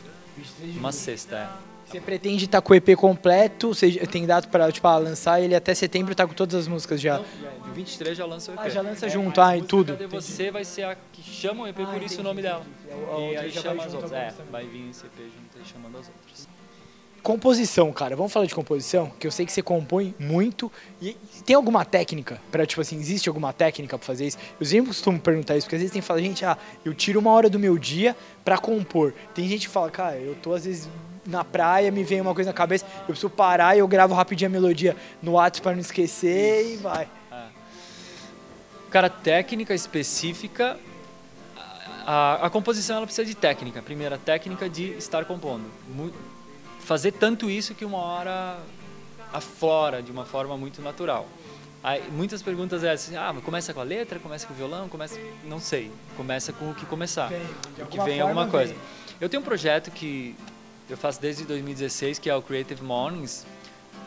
Uma 0.78 0.94
sexta, 0.94 1.36
é. 1.36 1.69
Você 1.90 2.00
pretende 2.00 2.46
estar 2.46 2.62
tá 2.62 2.62
com 2.62 2.72
o 2.72 2.76
EP 2.76 2.96
completo? 2.96 3.70
Você 3.70 3.92
tem 4.06 4.26
dado 4.28 4.48
para 4.50 4.72
tipo, 4.72 4.88
ah, 4.88 4.98
lançar 4.98 5.42
ele 5.42 5.56
até 5.56 5.74
setembro 5.74 6.14
tá 6.14 6.28
com 6.28 6.34
todas 6.34 6.54
as 6.54 6.68
músicas 6.68 7.02
já? 7.02 7.18
Não, 7.18 7.74
23 7.74 8.16
já 8.16 8.26
lança 8.26 8.52
o 8.52 8.54
EP. 8.54 8.60
Ah, 8.62 8.70
já 8.70 8.82
lança 8.82 9.08
é, 9.08 9.10
junto, 9.10 9.42
ah, 9.42 9.58
e 9.58 9.64
tudo. 9.64 9.94
Cadê 9.94 10.06
você 10.06 10.52
vai 10.52 10.64
ser 10.64 10.84
a 10.84 10.96
que 11.12 11.24
chama 11.24 11.64
o 11.64 11.68
EP, 11.68 11.80
ah, 11.80 11.86
por 11.88 11.96
isso 11.96 12.06
entendi, 12.06 12.22
o 12.22 12.24
nome 12.24 12.42
dela. 12.44 12.64
É 12.88 13.34
e 13.34 13.38
aí 13.38 13.52
chama 13.52 13.84
as 13.84 13.94
outras. 13.94 14.12
É, 14.12 14.32
vai 14.52 14.68
vir 14.68 14.92
esse 14.92 15.04
EP 15.04 15.14
junto 15.18 15.66
e 15.66 15.68
chamando 15.68 15.98
as 15.98 16.08
outras. 16.08 16.48
Composição, 17.24 17.92
cara. 17.92 18.16
Vamos 18.16 18.32
falar 18.32 18.46
de 18.46 18.54
composição? 18.54 19.12
Que 19.20 19.26
eu 19.26 19.32
sei 19.32 19.46
que 19.46 19.52
você 19.52 19.64
compõe 19.64 20.14
muito. 20.20 20.72
E 21.02 21.18
tem 21.44 21.56
alguma 21.56 21.84
técnica 21.84 22.40
para 22.52 22.68
tipo 22.68 22.82
assim, 22.82 22.98
existe 22.98 23.28
alguma 23.28 23.52
técnica 23.52 23.98
para 23.98 24.06
fazer 24.06 24.28
isso? 24.28 24.38
Eu 24.60 24.66
sempre 24.66 24.90
costumo 24.90 25.20
perguntar 25.20 25.58
isso, 25.58 25.66
porque 25.66 25.76
às 25.76 25.82
vezes 25.82 25.92
tem 25.92 26.02
que 26.02 26.08
falar, 26.08 26.22
gente, 26.22 26.46
ah, 26.46 26.58
eu 26.86 26.94
tiro 26.94 27.20
uma 27.20 27.32
hora 27.32 27.50
do 27.50 27.58
meu 27.58 27.80
dia 27.80 28.16
para 28.46 28.60
compor. 28.60 29.14
Tem 29.34 29.48
gente 29.48 29.68
que 29.68 29.74
fala, 29.74 29.90
cara, 29.90 30.18
eu 30.18 30.36
tô 30.36 30.54
às 30.54 30.66
vezes 30.66 30.88
na 31.30 31.44
praia, 31.44 31.92
me 31.92 32.04
vem 32.04 32.22
uma 32.22 32.34
coisa 32.34 32.50
na 32.50 32.54
cabeça, 32.54 32.86
eu 33.02 33.06
preciso 33.08 33.30
parar 33.30 33.76
e 33.76 33.80
eu 33.80 33.88
gravo 33.88 34.14
rapidinho 34.14 34.50
a 34.50 34.52
melodia 34.52 34.96
no 35.22 35.34
WhatsApp 35.34 35.62
para 35.62 35.72
não 35.74 35.80
esquecer 35.80 36.62
Isso. 36.62 36.74
e 36.74 36.78
vai. 36.78 37.08
É. 37.32 37.44
Cara, 38.90 39.10
técnica 39.10 39.74
específica, 39.74 40.78
a, 42.06 42.46
a, 42.48 42.50
composição 42.50 42.98
ela 42.98 43.06
precisa 43.06 43.26
de 43.26 43.36
técnica. 43.36 43.82
Primeiro, 43.82 44.16
a 44.16 44.18
técnica 44.18 44.68
de 44.68 44.94
estar 44.94 45.26
compondo. 45.26 45.66
fazer 46.80 47.12
tanto 47.12 47.50
isso 47.50 47.76
que 47.76 47.86
uma 47.86 48.00
hora 48.00 48.58
aflora 49.32 50.02
de 50.02 50.12
uma 50.12 50.26
forma 50.26 50.58
muito 50.58 50.82
natural. 50.82 51.28
Aí, 51.84 52.04
muitas 52.12 52.42
perguntas 52.42 52.84
é 52.84 52.92
assim, 52.92 53.16
ah, 53.16 53.34
começa 53.44 53.74
com 53.74 53.80
a 53.80 53.84
letra, 53.84 54.20
começa 54.20 54.46
com 54.46 54.54
o 54.54 54.56
violão, 54.56 54.90
começa, 54.90 55.18
não 55.46 55.60
sei, 55.60 55.90
começa 56.18 56.52
com 56.52 56.72
o 56.72 56.76
que 56.76 56.86
começar, 56.86 57.28
vem, 57.30 57.42
o 57.78 57.86
que 57.86 58.02
vem 58.02 58.20
alguma 58.20 58.48
coisa. 58.48 58.74
Vem. 58.74 58.82
Eu 59.22 59.30
tenho 59.30 59.42
um 59.42 59.46
projeto 59.46 59.90
que 59.92 60.36
eu 60.90 60.98
faço 60.98 61.22
desde 61.22 61.46
2016, 61.46 62.20
que 62.20 62.30
é 62.30 62.36
o 62.36 62.42
Creative 62.42 62.84
Mornings. 62.84 63.46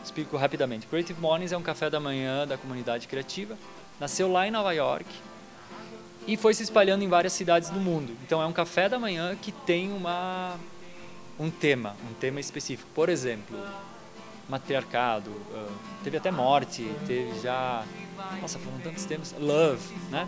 Explico 0.03 0.35
rapidamente. 0.35 0.85
Creative 0.87 1.19
Mornings 1.19 1.51
é 1.51 1.57
um 1.57 1.61
café 1.61 1.89
da 1.89 1.99
manhã 1.99 2.45
da 2.45 2.57
comunidade 2.57 3.07
criativa. 3.07 3.57
Nasceu 3.99 4.29
lá 4.29 4.45
em 4.47 4.51
Nova 4.51 4.73
York 4.73 5.05
e 6.27 6.35
foi 6.35 6.53
se 6.53 6.63
espalhando 6.63 7.03
em 7.03 7.07
várias 7.07 7.33
cidades 7.33 7.69
do 7.69 7.79
mundo. 7.79 8.13
Então 8.25 8.41
é 8.41 8.45
um 8.45 8.51
café 8.51 8.89
da 8.89 8.99
manhã 8.99 9.35
que 9.35 9.51
tem 9.51 9.91
uma 9.91 10.57
um 11.39 11.49
tema, 11.49 11.95
um 12.09 12.13
tema 12.13 12.39
específico. 12.39 12.89
Por 12.93 13.09
exemplo, 13.09 13.57
matriarcado, 14.47 15.31
uh, 15.31 15.71
teve 16.03 16.17
até 16.17 16.31
morte, 16.31 16.85
teve 17.07 17.39
já, 17.41 17.83
nossa, 18.41 18.59
foram 18.59 18.77
tantos 18.79 19.05
temas, 19.05 19.33
love, 19.39 19.93
né? 20.11 20.27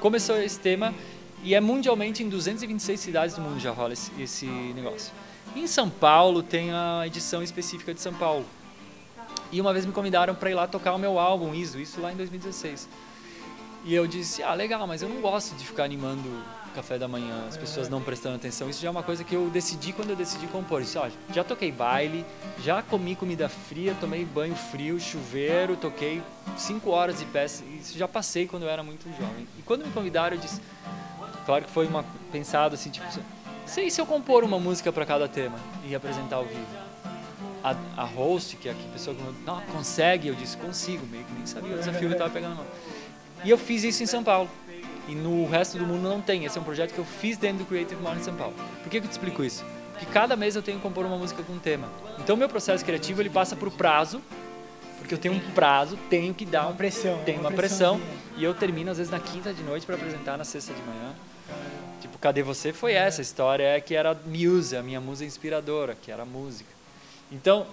Começou 0.00 0.40
esse 0.40 0.58
tema 0.58 0.94
e 1.42 1.54
é 1.54 1.60
mundialmente 1.60 2.22
em 2.22 2.28
226 2.28 2.98
cidades 2.98 3.36
do 3.36 3.42
mundo 3.42 3.60
já 3.60 3.70
rola 3.70 3.92
esse, 3.92 4.10
esse 4.20 4.46
negócio. 4.46 5.12
Em 5.56 5.66
São 5.66 5.88
Paulo 5.88 6.42
tem 6.42 6.70
a 6.70 7.04
edição 7.06 7.42
específica 7.42 7.94
de 7.94 8.00
São 8.00 8.12
Paulo. 8.12 8.44
E 9.50 9.58
uma 9.58 9.72
vez 9.72 9.86
me 9.86 9.92
convidaram 9.92 10.34
para 10.34 10.50
ir 10.50 10.54
lá 10.54 10.66
tocar 10.66 10.92
o 10.92 10.98
meu 10.98 11.18
álbum 11.18 11.54
ISO, 11.54 11.80
isso 11.80 11.98
lá 11.98 12.12
em 12.12 12.16
2016. 12.16 12.86
E 13.86 13.94
eu 13.94 14.06
disse, 14.06 14.42
ah, 14.42 14.52
legal, 14.52 14.86
mas 14.86 15.00
eu 15.00 15.08
não 15.08 15.22
gosto 15.22 15.56
de 15.56 15.64
ficar 15.64 15.84
animando 15.84 16.28
café 16.74 16.98
da 16.98 17.08
manhã, 17.08 17.46
as 17.48 17.56
pessoas 17.56 17.88
não 17.88 18.02
prestando 18.02 18.36
atenção. 18.36 18.68
Isso 18.68 18.82
já 18.82 18.88
é 18.88 18.90
uma 18.90 19.02
coisa 19.02 19.24
que 19.24 19.34
eu 19.34 19.48
decidi 19.48 19.94
quando 19.94 20.10
eu 20.10 20.16
decidi 20.16 20.46
compor. 20.48 20.82
disse, 20.82 20.98
ó, 20.98 21.08
já 21.32 21.42
toquei 21.42 21.72
baile, 21.72 22.22
já 22.62 22.82
comi 22.82 23.16
comida 23.16 23.48
fria, 23.48 23.96
tomei 23.98 24.26
banho 24.26 24.54
frio, 24.54 25.00
chuveiro, 25.00 25.74
toquei 25.74 26.22
cinco 26.58 26.90
horas 26.90 27.18
de 27.18 27.24
peça. 27.24 27.64
Isso 27.80 27.96
já 27.96 28.06
passei 28.06 28.46
quando 28.46 28.64
eu 28.64 28.68
era 28.68 28.82
muito 28.82 29.08
jovem. 29.18 29.48
E 29.58 29.62
quando 29.62 29.86
me 29.86 29.90
convidaram, 29.90 30.36
eu 30.36 30.42
disse, 30.42 30.60
claro 31.46 31.64
que 31.64 31.70
foi 31.70 31.86
uma 31.86 32.04
pensado 32.30 32.74
assim, 32.74 32.90
tipo, 32.90 33.06
sei 33.66 33.90
se 33.90 34.00
eu 34.00 34.06
compor 34.06 34.44
uma 34.44 34.58
música 34.58 34.92
para 34.92 35.04
cada 35.04 35.28
tema 35.28 35.58
e 35.84 35.94
apresentar 35.94 36.36
ao 36.36 36.44
vivo. 36.44 36.66
A, 37.62 37.74
a 37.96 38.04
host, 38.04 38.56
que 38.56 38.68
é 38.68 38.72
a 38.72 38.92
pessoa 38.92 39.14
que 39.14 39.22
não 39.44 39.60
consegue, 39.72 40.28
eu 40.28 40.34
disse, 40.34 40.56
consigo, 40.56 41.04
meio 41.06 41.24
que 41.24 41.32
nem 41.32 41.46
sabia 41.46 41.74
o 41.74 41.78
desafio 41.78 42.00
que 42.00 42.06
eu 42.06 42.12
estava 42.12 42.30
pegando 42.30 42.50
na 42.50 42.56
mão. 42.56 42.66
E 43.44 43.50
eu 43.50 43.58
fiz 43.58 43.82
isso 43.82 44.02
em 44.02 44.06
São 44.06 44.22
Paulo. 44.22 44.48
E 45.08 45.14
no 45.14 45.46
resto 45.48 45.78
do 45.78 45.86
mundo 45.86 46.08
não 46.08 46.20
tem. 46.20 46.44
Esse 46.44 46.58
é 46.58 46.60
um 46.60 46.64
projeto 46.64 46.92
que 46.92 46.98
eu 46.98 47.04
fiz 47.04 47.36
dentro 47.36 47.58
do 47.58 47.64
Creative 47.64 48.00
em 48.00 48.22
São 48.22 48.34
Paulo. 48.34 48.54
Por 48.82 48.90
que, 48.90 49.00
que 49.00 49.06
eu 49.06 49.08
te 49.08 49.12
explico 49.12 49.44
isso? 49.44 49.64
Porque 49.92 50.06
cada 50.06 50.36
mês 50.36 50.56
eu 50.56 50.62
tenho 50.62 50.78
que 50.78 50.82
compor 50.82 51.06
uma 51.06 51.16
música 51.16 51.42
com 51.42 51.54
um 51.54 51.58
tema. 51.58 51.88
Então 52.18 52.36
meu 52.36 52.48
processo 52.48 52.84
criativo 52.84 53.22
ele 53.22 53.30
passa 53.30 53.56
por 53.56 53.70
prazo, 53.70 54.20
porque 54.98 55.14
eu 55.14 55.18
tenho 55.18 55.34
um 55.34 55.40
prazo, 55.52 55.96
tenho 56.10 56.34
que 56.34 56.44
dar 56.44 56.66
uma 56.66 56.74
pressão, 56.74 57.18
tenho 57.24 57.40
uma, 57.40 57.48
uma 57.48 57.56
pressão 57.56 58.00
e 58.36 58.44
eu 58.44 58.52
termino 58.52 58.90
às 58.90 58.98
vezes 58.98 59.10
na 59.10 59.20
quinta 59.20 59.54
de 59.54 59.62
noite 59.62 59.86
para 59.86 59.94
apresentar 59.94 60.36
na 60.36 60.44
sexta 60.44 60.74
de 60.74 60.82
manhã. 60.82 61.14
Tipo, 62.16 62.18
cadê 62.18 62.42
você? 62.42 62.72
Foi 62.72 62.94
essa 62.94 63.20
a 63.20 63.22
história 63.22 63.64
é 63.64 63.80
que 63.80 63.94
era 63.94 64.14
Muse, 64.14 64.76
a 64.76 64.82
minha 64.82 65.00
musa 65.00 65.24
inspiradora, 65.24 65.94
que 66.00 66.10
era 66.10 66.22
a 66.22 66.26
música. 66.26 66.70
Então, 67.30 67.66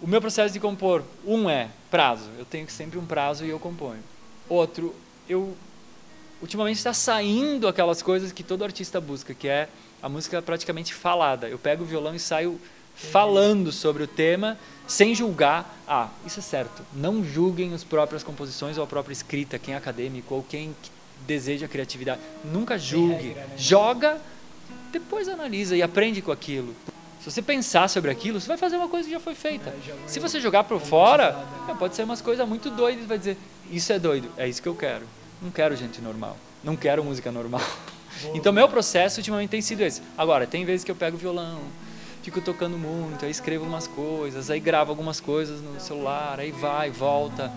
o 0.00 0.06
meu 0.06 0.20
processo 0.20 0.52
de 0.52 0.60
compor, 0.60 1.02
um 1.24 1.48
é 1.50 1.68
prazo, 1.90 2.30
eu 2.38 2.44
tenho 2.44 2.68
sempre 2.70 2.98
um 2.98 3.04
prazo 3.04 3.44
e 3.44 3.50
eu 3.50 3.58
componho. 3.58 4.02
Outro, 4.48 4.94
eu 5.28 5.54
ultimamente 6.40 6.78
está 6.78 6.94
saindo 6.94 7.68
aquelas 7.68 8.02
coisas 8.02 8.32
que 8.32 8.42
todo 8.42 8.64
artista 8.64 9.00
busca, 9.00 9.34
que 9.34 9.48
é 9.48 9.68
a 10.02 10.08
música 10.08 10.40
praticamente 10.40 10.94
falada. 10.94 11.48
Eu 11.48 11.58
pego 11.58 11.84
o 11.84 11.86
violão 11.86 12.14
e 12.14 12.18
saio 12.18 12.60
falando 12.94 13.70
sobre 13.72 14.02
o 14.02 14.06
tema 14.06 14.58
sem 14.86 15.14
julgar. 15.14 15.78
Ah, 15.86 16.08
isso 16.24 16.40
é 16.40 16.42
certo. 16.42 16.82
Não 16.94 17.24
julguem 17.24 17.74
as 17.74 17.84
próprias 17.84 18.22
composições 18.22 18.78
ou 18.78 18.84
a 18.84 18.86
própria 18.86 19.12
escrita, 19.12 19.58
quem 19.58 19.74
é 19.74 19.76
acadêmico 19.76 20.34
ou 20.34 20.42
quem 20.42 20.74
deseja 21.26 21.68
criatividade. 21.68 22.20
Nunca 22.44 22.78
julgue. 22.78 23.28
Regra, 23.28 23.42
né? 23.42 23.54
Joga, 23.56 24.18
depois 24.92 25.28
analisa 25.28 25.76
e 25.76 25.82
aprende 25.82 26.22
com 26.22 26.32
aquilo. 26.32 26.74
Se 27.20 27.30
você 27.30 27.40
pensar 27.40 27.88
sobre 27.88 28.10
aquilo, 28.10 28.38
você 28.38 28.46
vai 28.46 28.58
fazer 28.58 28.76
uma 28.76 28.88
coisa 28.88 29.08
que 29.08 29.14
já 29.14 29.20
foi 29.20 29.34
feita. 29.34 29.70
É, 29.70 29.94
Se 30.06 30.20
você 30.20 30.38
jogar 30.40 30.64
para 30.64 30.78
fora, 30.78 31.42
é, 31.68 31.74
pode 31.74 31.96
ser 31.96 32.02
umas 32.02 32.20
coisas 32.20 32.46
muito 32.46 32.68
doidas, 32.68 33.06
vai 33.06 33.18
dizer, 33.18 33.38
isso 33.70 33.92
é 33.92 33.98
doido, 33.98 34.30
é 34.36 34.46
isso 34.46 34.60
que 34.60 34.68
eu 34.68 34.74
quero. 34.74 35.06
Não 35.40 35.50
quero 35.50 35.74
gente 35.74 36.02
normal, 36.02 36.36
não 36.62 36.76
quero 36.76 37.02
música 37.02 37.32
normal. 37.32 37.62
Então 38.34 38.52
meu 38.52 38.68
processo 38.68 39.20
ultimamente 39.20 39.50
tem 39.50 39.60
sido 39.60 39.80
esse. 39.80 40.00
Agora, 40.16 40.46
tem 40.46 40.64
vezes 40.64 40.84
que 40.84 40.90
eu 40.90 40.94
pego 40.94 41.16
o 41.16 41.18
violão, 41.18 41.60
fico 42.24 42.40
tocando 42.40 42.78
muito, 42.78 43.26
aí 43.26 43.30
escrevo 43.30 43.66
umas 43.66 43.86
coisas, 43.86 44.50
aí 44.50 44.58
gravo 44.58 44.90
algumas 44.90 45.20
coisas 45.20 45.60
no 45.60 45.78
celular, 45.78 46.40
aí 46.40 46.50
vai, 46.50 46.90
volta. 46.90 47.52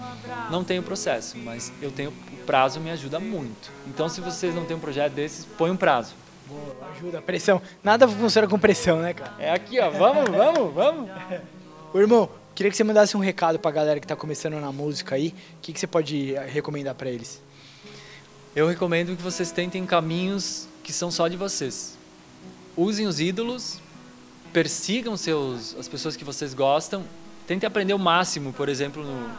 Não 0.51 0.61
tenho 0.61 0.83
processo, 0.83 1.37
mas 1.37 1.71
eu 1.81 1.89
tenho 1.89 2.09
o 2.09 2.45
prazo 2.45 2.81
me 2.81 2.91
ajuda 2.91 3.17
muito. 3.17 3.71
Então 3.87 4.09
se 4.09 4.19
vocês 4.19 4.53
não 4.53 4.65
têm 4.65 4.75
um 4.75 4.79
projeto 4.79 5.13
desses, 5.13 5.45
põe 5.45 5.71
um 5.71 5.77
prazo. 5.77 6.13
Boa, 6.45 6.89
ajuda, 6.91 7.21
pressão. 7.21 7.61
Nada 7.81 8.09
funciona 8.09 8.45
com 8.45 8.59
pressão, 8.59 8.99
né, 8.99 9.13
cara? 9.13 9.33
É 9.39 9.51
aqui, 9.51 9.79
ó. 9.79 9.89
Vamos, 9.89 10.29
vamos, 10.29 10.73
vamos. 10.73 11.09
Ô, 11.93 11.99
irmão, 11.99 12.29
queria 12.53 12.69
que 12.69 12.75
você 12.75 12.83
mandasse 12.83 13.15
um 13.15 13.21
recado 13.21 13.57
pra 13.57 13.71
galera 13.71 14.01
que 14.01 14.07
tá 14.07 14.17
começando 14.17 14.59
na 14.59 14.71
música 14.73 15.15
aí. 15.15 15.29
O 15.29 15.61
que, 15.61 15.71
que 15.71 15.79
você 15.79 15.87
pode 15.87 16.35
eh, 16.35 16.45
recomendar 16.45 16.93
para 16.93 17.09
eles? 17.09 17.41
Eu 18.53 18.67
recomendo 18.67 19.15
que 19.15 19.21
vocês 19.21 19.49
tentem 19.49 19.85
caminhos 19.85 20.67
que 20.83 20.91
são 20.91 21.09
só 21.09 21.29
de 21.29 21.37
vocês. 21.37 21.97
Usem 22.75 23.07
os 23.07 23.19
ídolos, 23.19 23.79
persigam 24.57 25.15
seus, 25.15 25.75
as 25.75 25.87
pessoas 25.87 26.15
que 26.15 26.23
vocês 26.23 26.51
gostam, 26.55 27.03
tentem 27.45 27.67
aprender 27.67 27.93
o 27.93 27.99
máximo, 27.99 28.51
por 28.51 28.69
exemplo, 28.69 29.03
no, 29.03 29.29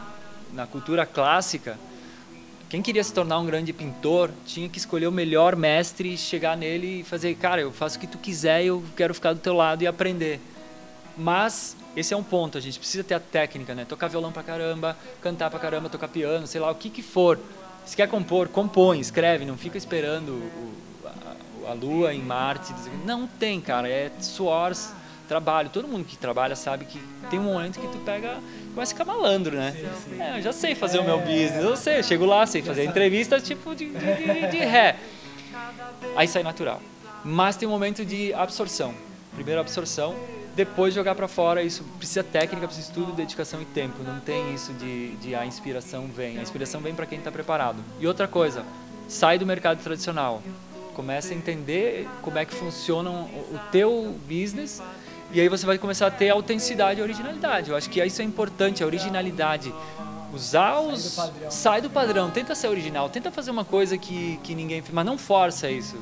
na 0.53 0.65
cultura 0.65 1.05
clássica 1.05 1.77
quem 2.69 2.83
queria 2.83 3.03
se 3.03 3.11
tornar 3.11 3.39
um 3.39 3.47
grande 3.47 3.73
pintor 3.73 4.29
tinha 4.45 4.69
que 4.69 4.77
escolher 4.77 5.07
o 5.07 5.11
melhor 5.11 5.55
mestre, 5.55 6.15
chegar 6.15 6.55
nele 6.55 6.99
e 6.99 7.03
fazer, 7.03 7.33
cara, 7.33 7.59
eu 7.59 7.71
faço 7.71 7.97
o 7.97 7.99
que 7.99 8.05
tu 8.05 8.19
quiser, 8.19 8.63
eu 8.63 8.83
quero 8.95 9.11
ficar 9.11 9.33
do 9.33 9.39
teu 9.39 9.55
lado 9.55 9.81
e 9.81 9.87
aprender. 9.87 10.39
Mas 11.17 11.75
esse 11.95 12.13
é 12.13 12.17
um 12.17 12.21
ponto, 12.21 12.59
a 12.59 12.61
gente 12.61 12.77
precisa 12.77 13.03
ter 13.03 13.15
a 13.15 13.19
técnica, 13.19 13.73
né? 13.73 13.85
Tocar 13.85 14.07
violão 14.07 14.31
pra 14.31 14.43
caramba, 14.43 14.95
cantar 15.19 15.49
pra 15.49 15.59
caramba, 15.59 15.89
tocar 15.89 16.07
piano, 16.09 16.45
sei 16.45 16.61
lá, 16.61 16.69
o 16.69 16.75
que 16.75 16.91
que 16.91 17.01
for. 17.01 17.39
Se 17.87 17.95
quer 17.95 18.07
compor, 18.07 18.47
compõe, 18.49 18.99
escreve, 18.99 19.45
não 19.45 19.57
fica 19.57 19.75
esperando 19.75 20.29
o, 20.29 20.73
a, 21.65 21.71
a, 21.71 21.73
lua 21.73 22.13
em 22.13 22.21
Marte. 22.21 22.71
Não 23.03 23.25
tem, 23.25 23.59
cara, 23.59 23.89
é 23.89 24.11
suor, 24.21 24.75
trabalho. 25.29 25.69
Todo 25.69 25.87
mundo 25.87 26.03
que 26.03 26.17
trabalha 26.17 26.55
sabe 26.55 26.85
que 26.85 26.99
tem 27.29 27.39
um 27.39 27.43
momento 27.43 27.79
que 27.79 27.87
tu 27.87 27.99
pega 27.99 28.39
começa 28.73 28.93
a 28.93 28.97
ficar 28.97 29.05
malandro, 29.05 29.55
né? 29.55 29.71
Sim, 29.71 30.15
sim. 30.15 30.21
É, 30.21 30.39
eu 30.39 30.41
já 30.41 30.51
sei 30.51 30.73
fazer 30.73 30.97
é. 30.97 31.01
o 31.01 31.05
meu 31.05 31.19
business, 31.19 31.63
eu 31.63 31.77
sei, 31.77 31.99
eu 31.99 32.03
chego 32.03 32.25
lá, 32.25 32.45
sei 32.45 32.63
fazer 32.63 32.83
entrevista 32.83 33.39
tipo 33.39 33.75
de, 33.75 33.89
de, 33.89 33.97
de, 33.97 34.47
de 34.51 34.57
ré. 34.65 34.97
Aí 36.15 36.27
sai 36.27 36.41
natural. 36.41 36.81
Mas 37.23 37.55
tem 37.55 37.67
um 37.67 37.71
momento 37.71 38.03
de 38.03 38.33
absorção. 38.33 38.93
Primeiro 39.35 39.61
absorção, 39.61 40.15
depois 40.55 40.93
jogar 40.93 41.15
para 41.15 41.27
fora. 41.27 41.61
Isso 41.61 41.83
precisa 41.97 42.23
técnica, 42.23 42.65
precisa 42.65 42.87
estudo, 42.87 43.11
dedicação 43.11 43.61
e 43.61 43.65
tempo. 43.65 44.01
Não 44.03 44.19
tem 44.19 44.53
isso 44.53 44.73
de, 44.73 45.11
de 45.17 45.35
a 45.35 45.45
inspiração 45.45 46.07
vem. 46.07 46.39
A 46.39 46.41
inspiração 46.41 46.81
vem 46.81 46.95
para 46.95 47.05
quem 47.05 47.19
está 47.19 47.31
preparado. 47.31 47.77
E 47.99 48.07
outra 48.07 48.27
coisa, 48.27 48.65
sai 49.07 49.37
do 49.37 49.45
mercado 49.45 49.81
tradicional. 49.83 50.41
Começa 50.93 51.33
a 51.33 51.37
entender 51.37 52.07
como 52.21 52.37
é 52.37 52.45
que 52.45 52.53
funciona 52.53 53.09
o 53.09 53.59
teu 53.71 54.15
business 54.27 54.81
e 55.31 55.39
aí 55.39 55.47
você 55.47 55.65
vai 55.65 55.77
começar 55.77 56.07
a 56.07 56.11
ter 56.11 56.29
autenticidade 56.29 56.99
e 56.99 57.03
originalidade. 57.03 57.69
Eu 57.69 57.75
acho 57.75 57.89
que 57.89 58.03
isso 58.03 58.21
é 58.21 58.25
importante, 58.25 58.83
a 58.83 58.85
originalidade. 58.85 59.73
Usar 60.33 60.79
os. 60.79 61.01
Sai 61.01 61.11
do 61.11 61.31
padrão. 61.31 61.51
Sai 61.51 61.81
do 61.81 61.89
padrão. 61.89 62.31
Tenta 62.31 62.55
ser 62.55 62.67
original, 62.67 63.09
tenta 63.09 63.31
fazer 63.31 63.51
uma 63.51 63.65
coisa 63.65 63.97
que, 63.97 64.39
que 64.43 64.55
ninguém. 64.55 64.83
Mas 64.91 65.05
não 65.05 65.17
força 65.17 65.69
isso. 65.69 65.97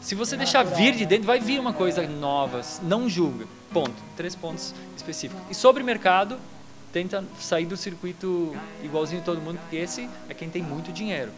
Se 0.00 0.14
você 0.14 0.36
deixar 0.36 0.64
vir 0.64 0.94
de 0.94 1.06
dentro, 1.06 1.26
vai 1.26 1.38
vir 1.38 1.60
uma 1.60 1.72
coisa 1.72 2.06
nova. 2.06 2.60
Não 2.82 3.08
julga. 3.08 3.46
Ponto. 3.72 3.94
Três 4.16 4.34
pontos 4.34 4.74
específicos. 4.96 5.42
E 5.50 5.54
sobre 5.54 5.82
mercado, 5.82 6.38
tenta 6.92 7.24
sair 7.38 7.66
do 7.66 7.76
circuito 7.76 8.54
igualzinho 8.82 9.22
todo 9.22 9.40
mundo, 9.40 9.58
porque 9.60 9.76
esse 9.76 10.08
é 10.28 10.34
quem 10.34 10.50
tem 10.50 10.62
muito 10.62 10.92
dinheiro. 10.92 11.30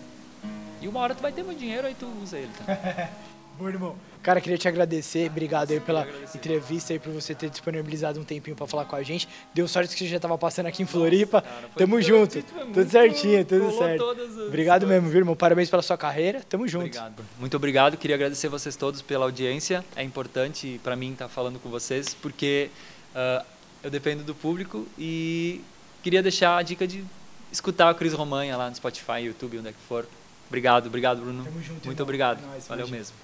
E 0.81 0.89
uma 0.89 1.01
hora 1.01 1.15
tu 1.15 1.23
vai 1.23 1.33
ter 1.33 1.43
muito 1.43 1.59
dinheiro, 1.59 1.87
aí 1.87 1.95
tu 1.95 2.07
usa 2.23 2.39
ele. 2.39 2.51
Tá? 2.65 3.11
Bom, 3.59 3.69
irmão. 3.69 3.97
Cara, 4.23 4.41
queria 4.41 4.57
te 4.57 4.67
agradecer. 4.67 5.31
Obrigado 5.31 5.71
aí 5.71 5.79
pela 5.79 6.09
entrevista 6.35 6.95
e 6.95 6.99
por 6.99 7.13
você 7.13 7.35
ter 7.35 7.51
disponibilizado 7.51 8.19
um 8.19 8.25
tempinho 8.25 8.57
para 8.57 8.67
falar 8.67 8.87
com 8.87 8.97
a 8.97 9.03
gente. 9.03 9.29
Deu 9.53 9.69
sorte 9.69 9.93
que 9.93 9.99
você 9.99 10.09
já 10.09 10.17
estava 10.17 10.37
passando 10.39 10.67
aqui 10.67 10.83
em 10.83 10.87
Floripa. 10.87 11.43
Cara, 11.43 11.69
Tamo 11.77 12.01
junto. 12.01 12.43
Tudo 12.43 12.91
certinho, 12.91 13.45
tudo 13.45 13.71
certo. 13.77 14.03
Obrigado 14.49 14.87
mesmo, 14.87 15.09
viu, 15.11 15.19
irmão? 15.19 15.37
Parabéns 15.37 15.69
pela 15.69 15.83
sua 15.83 15.99
carreira. 15.99 16.41
Tamo 16.49 16.67
junto. 16.67 16.87
Obrigado. 16.87 17.25
Muito 17.39 17.57
obrigado. 17.57 17.97
Queria 17.99 18.17
agradecer 18.17 18.49
vocês 18.49 18.77
todos 18.77 19.03
pela 19.03 19.27
audiência. 19.27 19.85
É 19.95 20.03
importante 20.03 20.81
para 20.83 20.97
mim 20.97 21.13
estar 21.13 21.27
tá 21.27 21.31
falando 21.31 21.61
com 21.61 21.69
vocês, 21.69 22.15
porque 22.15 22.71
uh, 23.15 23.45
eu 23.83 23.91
dependo 23.91 24.25
do 24.25 24.35
público 24.35 24.89
e 24.99 25.61
queria 26.03 26.23
deixar 26.23 26.57
a 26.57 26.63
dica 26.63 26.87
de 26.87 27.05
escutar 27.53 27.93
o 27.93 27.95
Cris 27.95 28.15
Romanha 28.15 28.57
lá 28.57 28.71
no 28.71 28.75
Spotify, 28.75 29.21
YouTube, 29.21 29.59
onde 29.59 29.69
é 29.69 29.73
que 29.73 29.81
for. 29.87 30.07
Obrigado, 30.49 30.87
obrigado, 30.87 31.21
Bruno. 31.21 31.45
Tamo 31.45 31.61
junto, 31.61 31.85
Muito 31.85 31.89
irmão. 31.89 32.03
obrigado. 32.05 32.43
É 32.43 32.47
nóis, 32.47 32.67
Valeu 32.67 32.89
mesmo. 32.89 33.15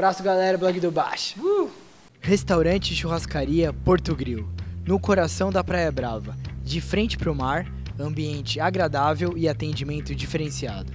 Abraço, 0.00 0.22
galera, 0.22 0.56
blog 0.56 0.80
do 0.80 0.90
Baixo. 0.90 1.38
Uh! 1.38 1.70
Restaurante 2.22 2.94
Churrascaria 2.94 3.70
Porto 3.70 4.16
Grill, 4.16 4.48
no 4.86 4.98
coração 4.98 5.52
da 5.52 5.62
Praia 5.62 5.92
Brava, 5.92 6.34
de 6.64 6.80
frente 6.80 7.18
para 7.18 7.30
o 7.30 7.34
mar, 7.34 7.70
ambiente 7.98 8.58
agradável 8.58 9.36
e 9.36 9.46
atendimento 9.46 10.14
diferenciado. 10.14 10.90